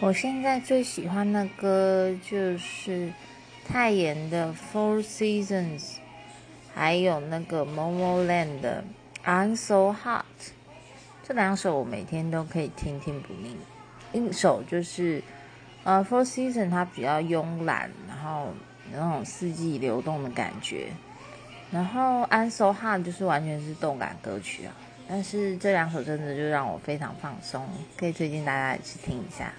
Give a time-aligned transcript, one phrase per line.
[0.00, 3.12] 我现在最喜欢的歌就是
[3.66, 5.80] 泰妍的《Four Seasons》，
[6.72, 8.84] 还有那个 Momo Land 的
[9.28, 10.22] 《I'm So Hot》。
[11.24, 13.56] 这两首我每天都可以听听不腻。
[14.12, 15.20] 一首就是
[15.82, 18.54] 呃《Four Seasons》，它比较慵懒，然后
[18.92, 20.92] 那种四季流动的感觉。
[21.72, 24.72] 然后《I'm So Hot》就是完全是动感歌曲啊。
[25.08, 29.52] 但是这两首真的就让我非常放松，可以推荐大家去听一下。